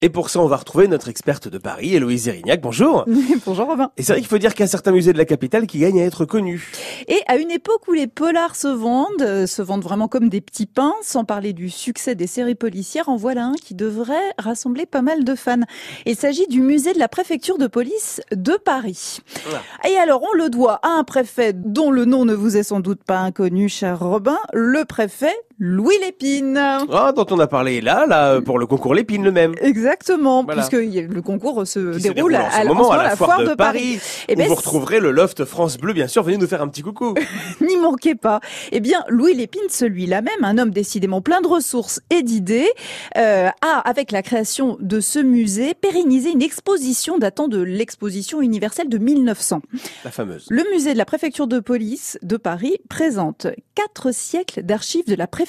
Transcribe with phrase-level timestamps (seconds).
[0.00, 2.60] Et pour ça, on va retrouver notre experte de Paris, Héloïse Erignac.
[2.60, 3.04] Bonjour.
[3.46, 3.90] Bonjour Robin.
[3.96, 5.80] Et c'est vrai qu'il faut dire qu'il y a certains musées de la capitale qui
[5.80, 6.70] gagnent à être connus.
[7.08, 10.40] Et à une époque où les polars se vendent, euh, se vendent vraiment comme des
[10.40, 14.86] petits pains, sans parler du succès des séries policières, en voilà un qui devrait rassembler
[14.86, 15.66] pas mal de fans.
[16.06, 19.18] Il s'agit du musée de la préfecture de police de Paris.
[19.84, 22.78] Et alors, on le doit à un préfet dont le nom ne vous est sans
[22.78, 26.56] doute pas inconnu, cher Robin, le préfet Louis Lépine.
[26.56, 29.54] Ah, dont on a parlé là, là, pour le concours Lépine le même.
[29.60, 30.62] Exactement, Voilà.
[30.62, 33.98] puisque le concours se Qui se déroule à, moment la foire de Paris.
[34.28, 36.22] Eh où ben, vous retrouverez le loft France Bleu, bien sûr.
[36.22, 37.14] Venez nous faire un petit coucou.
[37.60, 38.40] N'y manquez pas.
[38.70, 42.70] Eh bien, Louis Lépine, celui-là même, un homme décidément plein de ressources et d'idées,
[43.16, 48.88] euh, a, avec la création de ce musée, pérennisé une exposition datant de l'exposition universelle
[48.88, 49.62] de 1900.
[50.04, 50.46] La fameuse.
[50.50, 55.26] Le musée de la préfecture de police de Paris présente quatre siècles d'archives de la
[55.26, 55.47] préfecture.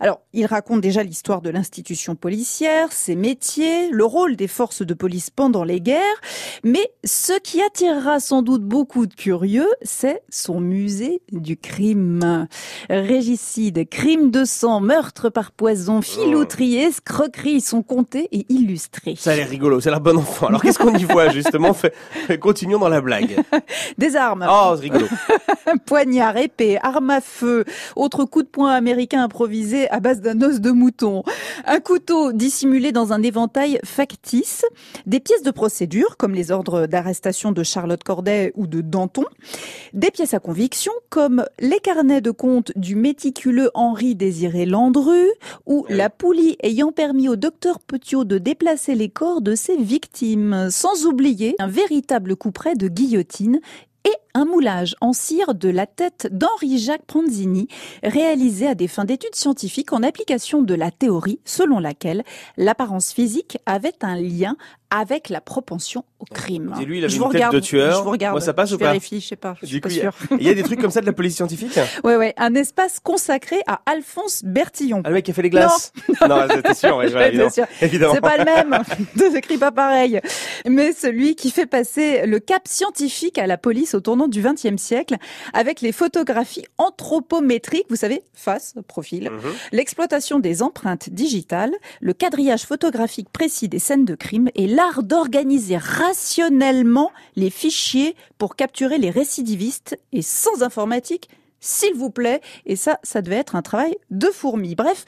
[0.00, 4.94] Alors, il raconte déjà l'histoire de l'institution policière, ses métiers, le rôle des forces de
[4.94, 6.02] police pendant les guerres,
[6.64, 12.46] mais ce qui attirera sans doute beaucoup de curieux, c'est son musée du crime.
[12.90, 19.14] Régicide, crime de sang, meurtre par poison, filouterie, escroquerie sont comptés et illustrés.
[19.16, 20.46] Ça a l'air rigolo, c'est la bonne enfant.
[20.48, 21.94] Alors qu'est-ce qu'on y voit justement Fait-
[22.26, 23.36] fait- Continuons dans la blague.
[23.98, 24.46] Des armes.
[24.48, 25.06] Oh, c'est rigolo.
[25.86, 30.60] Poignard, épée, arme à feu, autre coup de poing américain improvisé à base d'un os
[30.60, 31.22] de mouton,
[31.66, 34.64] un couteau dissimulé dans un éventail factice,
[35.06, 39.24] des pièces de procédure comme les ordres d'arrestation de Charlotte Corday ou de Danton,
[39.92, 45.26] des pièces à conviction comme les carnets de compte du méticuleux Henri Désiré Landru
[45.66, 50.68] ou la poulie ayant permis au docteur Petiot de déplacer les corps de ses victimes,
[50.70, 53.60] sans oublier un véritable couperet de guillotine
[54.06, 57.68] et un moulage en cire de la tête d'Henri-Jacques Pranzini,
[58.02, 62.22] réalisé à des fins d'études scientifiques en application de la théorie selon laquelle
[62.56, 64.56] l'apparence physique avait un lien
[64.90, 66.74] avec la propension au crime.
[66.80, 67.98] Et lui, il avait je une vous tête regarde, de tueur.
[67.98, 68.32] Je vous regarde.
[68.34, 70.00] Moi, ça passe je ou pas vérifie, je sais pas, je suis pas il y
[70.00, 70.14] a- sûre.
[70.38, 73.00] il y a des trucs comme ça de la police scientifique Ouais, ouais, un espace
[73.00, 75.02] consacré à Alphonse Bertillon.
[75.04, 75.92] Ah, le mec qui a fait les glaces
[76.28, 77.50] Non, c'était sûr, ouais, voilà, évidemment.
[77.50, 77.66] sûr.
[77.82, 78.14] évidemment.
[78.14, 78.78] C'est pas le même,
[79.16, 80.20] ne s'écrit pas pareil.
[80.68, 84.80] Mais celui qui fait passer le cap scientifique à la police au tournant du XXe
[84.80, 85.16] siècle
[85.52, 89.52] avec les photographies anthropométriques, vous savez, face, profil, Mhm.
[89.72, 94.66] l'exploitation des empreintes digitales, le quadrillage photographique précis des scènes de crime et
[95.02, 101.28] d'organiser rationnellement les fichiers pour capturer les récidivistes et sans informatique,
[101.60, 102.40] s'il vous plaît.
[102.64, 104.74] Et ça, ça devait être un travail de fourmi.
[104.74, 105.04] Bref,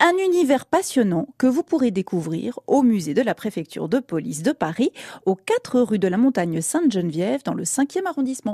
[0.00, 4.52] un univers passionnant que vous pourrez découvrir au musée de la préfecture de police de
[4.52, 4.92] Paris,
[5.26, 8.50] aux 4 rue de la Montagne Sainte-Geneviève, dans le 5e arrondissement.